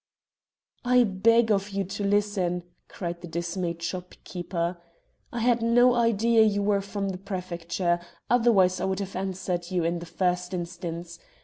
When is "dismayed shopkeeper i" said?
3.27-5.41